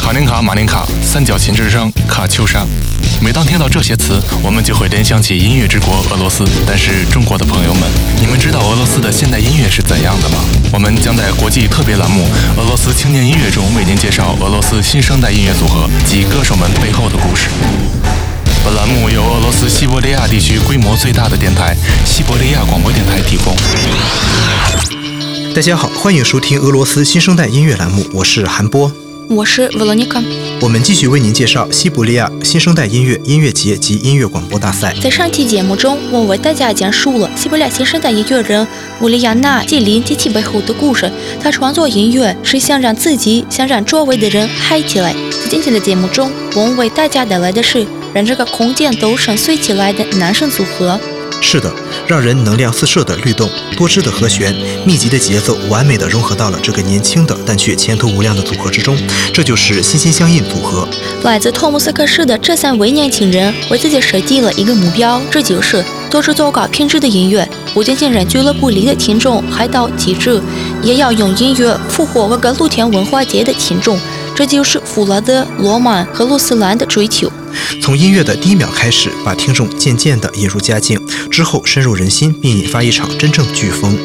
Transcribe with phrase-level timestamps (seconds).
[0.00, 2.66] 卡林卡、马林卡、三角琴之声、卡秋莎。
[3.20, 6.42] 每当听到这些词，我们就会联想起音乐之国俄罗斯。
[6.66, 7.82] 但是，中国的朋友们，
[8.18, 10.42] 你们知道俄罗斯的现代音乐是怎样的吗？
[10.72, 12.24] 我们将在国际特别栏目
[12.60, 17.50] 《俄罗斯青年音乐》中为您介绍俄罗斯新生代音乐组合及歌手们背后的故事。
[18.64, 23.54] 本栏目由俄罗斯西伯利亚地区规模最大的电台——西伯利亚广播电台提供。
[25.54, 28.90] 大家好，欢迎收听俄罗斯新生代音乐栏目，我是韩波。
[29.32, 30.20] 我是 Veronica，
[30.60, 34.92] 我们继续为您介绍西伯利亚新生代音乐音乐节及音乐广播大赛。
[35.00, 38.66] 在上期节目中，我为大家讲述了西伯利亚新生代音乐人
[39.00, 41.08] 乌利亚娜·季林及其背后的故事。
[41.40, 45.12] 他创作音乐是想让自己、想让周围的人嗨起来。
[45.12, 50.98] 在今天的节目中，我们为大家带来的是让这个空间都深邃起来的男生组合。
[51.40, 51.72] 是的，
[52.10, 54.52] 让人能量四射的律动，多支的和弦，
[54.84, 58.96] 密集的节奏，完美的融合到了这个年轻的但却前途无量的组合之中。
[59.32, 60.88] 这就是心心相印组合。
[61.22, 70.42] 来自托木斯克市的这三位年轻人为自己设定了一个目标，这就是多制作高品质的音乐，不仅仅让俱乐部里的听众嗨到极致，
[70.82, 73.96] 也要用音乐俘获我个露天文化节的听众。
[74.34, 77.30] 这就是弗拉德、罗曼和鲁斯兰的追求。
[77.82, 81.00] 从音乐的第一秒开始，把听众渐渐地引入佳境，
[81.30, 83.96] 之后深入人心，并引发一场真正飓风。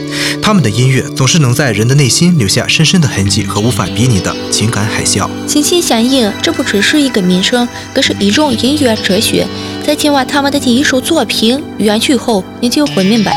[0.41, 5.27] 他们的音乐总是能在人的内心留下深深的痕迹和无法比拟的情感海啸。
[5.47, 9.47] 心心相印，这不只是一个名称，更是一种音乐哲学。
[9.85, 13.31] 在听完他们的第一首作品《远去》后，你就会明白。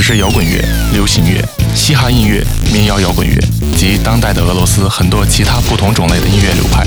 [0.00, 2.40] 只是摇滚乐、流行乐、嘻哈音乐、
[2.72, 3.36] 民谣摇滚乐
[3.76, 6.86] 及当代的俄罗斯很多其他不同种类的音乐流派。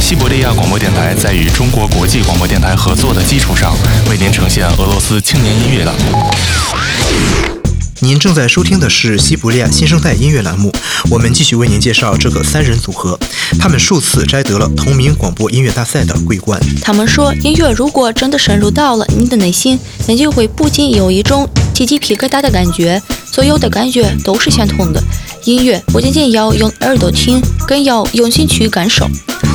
[0.00, 3.76] 西伯利亚广播电台在与中国国际广播电台合作的基础上，
[4.08, 7.57] 为您呈现俄罗斯青年音乐的。
[8.00, 10.72] 您正在收听的是西伯利亚新生代音乐栏目，
[11.10, 13.18] 我们继续为您介绍这个三人组合，
[13.58, 16.60] 他们数次摘得了同名广播音乐大赛的桂冠。
[16.80, 25.02] 他们说，音乐如果真的深入到了你的内心，那就会不仅有一种起鸡皮疙瘩的感觉，所有的感觉都是相同的。
[25.44, 29.08] 音乐不仅仅要用耳朵听，更要用心去感受。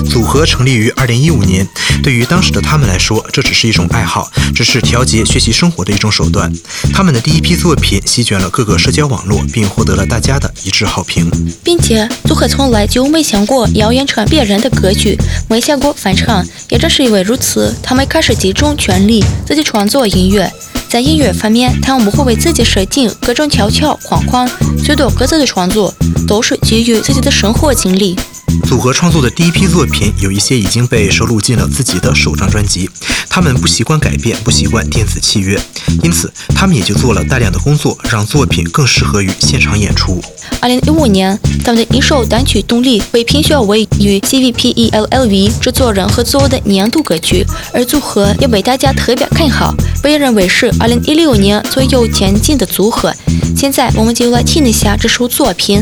[0.09, 1.67] 组合成立于2015年，
[2.03, 6.51] 对于当时的他们来说，这只是一种爱好，只是调节学习生活的一种手段。
[6.94, 11.29] 他们的第一批作品席卷了各个社交网络，并获得了大家的一致好评。
[11.63, 15.17] 并且，组合从来就没想过要演唱别人的歌曲，
[15.50, 16.45] 没想过翻唱。
[16.69, 20.51] 也正是因为如此，他们开始集中全力自己创作音乐。
[20.89, 24.47] 在音乐方面，他们不会为自己设定各种条条框框，
[24.83, 25.91] 许多各自的创作
[26.27, 28.15] 都是基于自己的生活经历。
[28.61, 32.89] 组合创作的第一批作品，有一些已经被收录进了自己的首张专辑。
[33.29, 35.59] 他们不习惯改变，不习惯电子契约，
[36.03, 40.21] 因此他们也就做了大量的工作，让作品更适合于现场演出。
[40.61, 53.13] 二零一五年，他们的一首单曲《动力》被评选为与 CVPELLV 制作人合作的年度歌曲，而组合也被大家特别看好，被认为是二零一六年最有前景的组合。
[53.57, 55.80] 现在，我们就来听一下这首作品。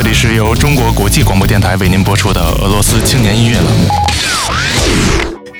[0.00, 3.88] 这里是由中国国际广播电台为您播出的俄罗斯青年音乐栏目。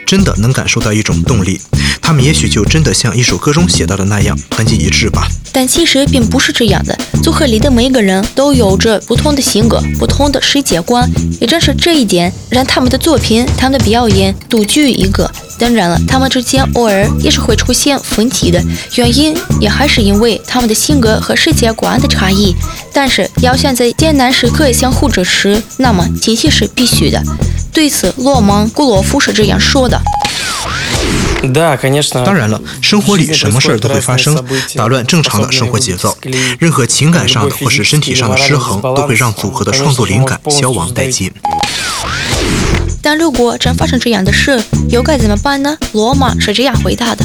[0.07, 1.61] 真的能感受到一种动力，
[2.01, 5.27] 他们也许就真的像一首歌中写到的那样团结一致吧。
[5.59, 11.11] 但其实并不是这样的，组合里的每个人都有着不同的性格、不同的世界观，
[11.41, 15.29] 也正是这一点让他们的作品、他们的表演独具一格。
[15.59, 18.63] 当然了，他们之间偶尔也是会出现分歧的，
[18.95, 22.55] 原因也还是因为他们的性格和世界观的差异。
[22.93, 27.21] 但是要想在艰难时刻相互支持，那么集体是必须的。
[27.73, 30.01] 对此，罗芒古洛夫是这样说的
[32.25, 36.17] ：“当然了，生活里什么事儿都会发生，打乱正常的生活节奏。
[36.59, 41.33] 任何情感上的或是身体上的失衡，都会让组合的创作灵感消亡殆尽。
[43.01, 47.25] 但如果真发生这样的事，又该怎么办呢？”罗马是这样回答的。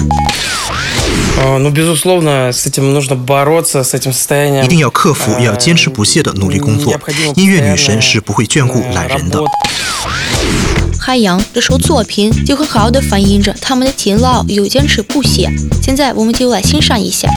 [4.63, 6.97] 一定要克服，要坚持不懈的努力工作。
[7.35, 9.39] 音乐女神是不会眷顾懒人的。
[11.05, 15.51] 海洋这首作品就很好的反映着他们的勤劳又坚持不懈。
[15.81, 17.27] 现在我们就来欣赏一下。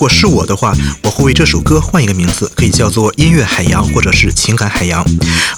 [0.00, 5.04] 如果是我的话，我会为这首歌换一个名字，可以叫做《音乐海洋》或者是《情感海洋》。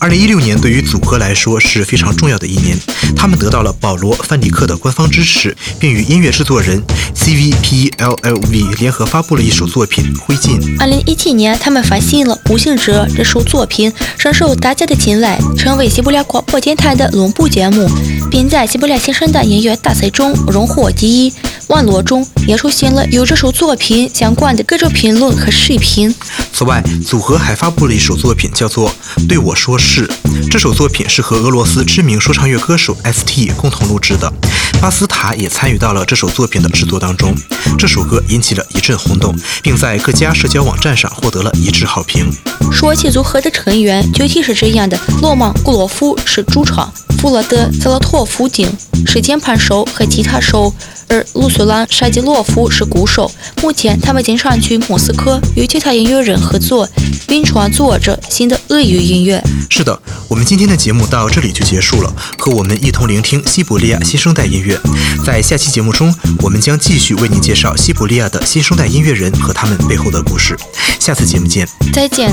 [0.01, 2.77] 二零一六年对于组合来说是非常重要的一年，
[3.15, 6.83] 他们得到了保罗·范迪克的官方支持，并与音乐制作人
[7.15, 10.61] CVPLLV 联合发布了一首作品《灰烬》。
[10.81, 17.89] 二零一七年，他们发行了《步行者》这首作品，深受大家的青睐，成为西伯利亚广播电台的龙部节目，
[18.29, 21.33] 并在西伯利亚新生的音乐大赛中荣获第一。
[21.69, 26.15] 网络中也出现了有这首作品相关的各种评论和视频。
[26.53, 28.91] 此外，组合还发布了一首作品，叫做
[29.27, 30.07] 《对我说是》。
[30.51, 34.33] 这首作品是和俄罗斯知名说唱乐歌手 ST 共同录制的，
[34.81, 37.35] 巴斯塔也参与到了这首作品的制作当中。
[37.79, 42.31] 这首歌引起了一阵轰动，并在各家社交网站上获得了一致好评。
[42.71, 48.69] 说起组合的成员，具体是这样的：罗曼·古洛夫是主唱，弗洛德·泽洛托夫金
[49.07, 50.73] 是键盘手和吉他手。
[51.09, 53.31] 而卢苏兰·沙基洛夫是鼓手。
[53.61, 56.89] 目前，他们经常去莫斯科与其他音乐人合作，
[57.29, 59.43] 并创作着新的俄语音乐。
[59.69, 62.11] 是的，我们今天的节目到这里就结束了。
[62.39, 64.81] 和我们一同聆听西伯利亚新生代音乐。
[65.23, 70.57] 在下期节目中，我们将继续为您介绍西伯利亚的新生代音乐人和他们背后的故事。
[70.99, 72.33] 下次节目见，再见。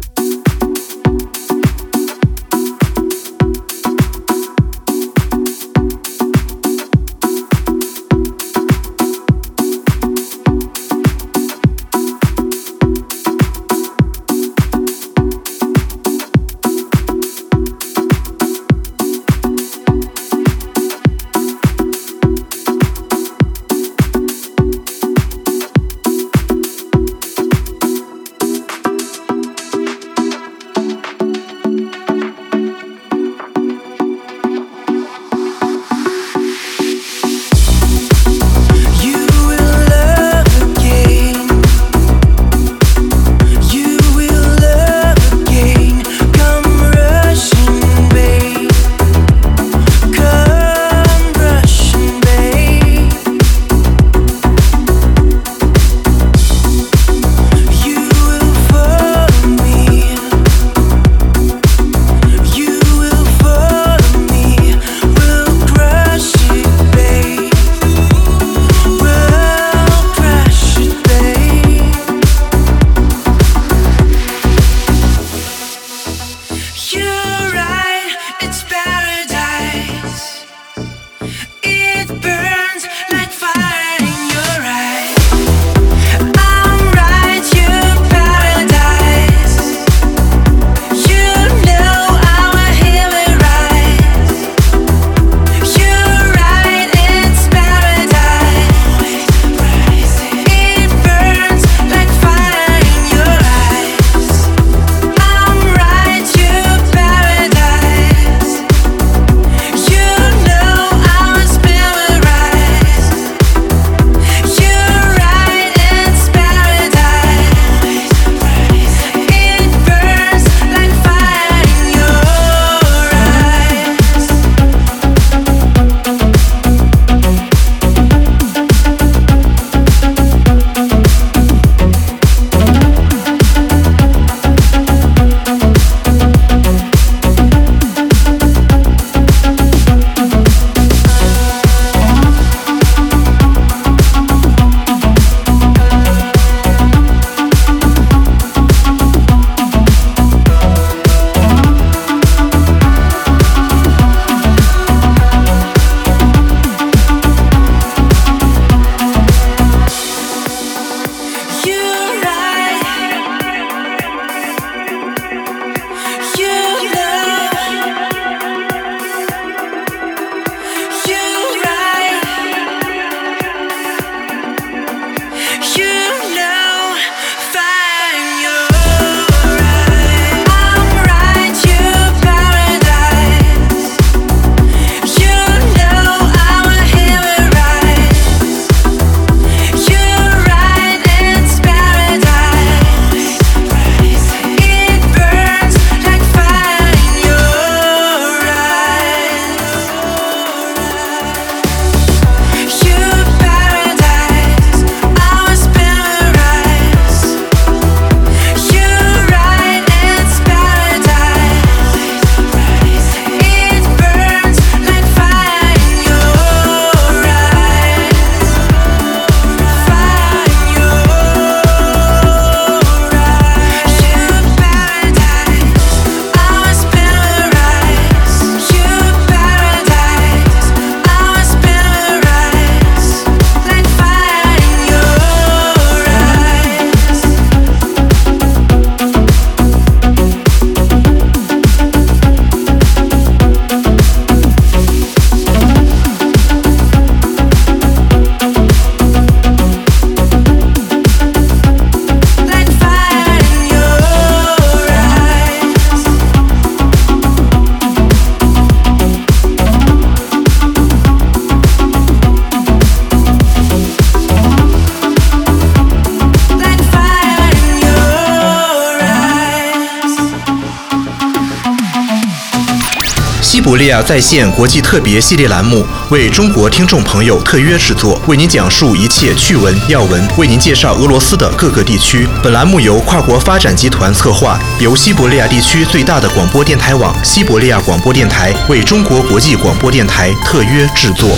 [273.81, 282.27] 利亚在线国际特别系列栏目为中国听众朋友特约制作，为您讲述一切趣闻要闻，为您介绍俄罗斯的各个地区。
[282.43, 291.35] 本栏目由跨国发展集团策划，由西伯利亚地区最大的广播电台网——西伯利亚广播电台为中国国际广播电台特约制作。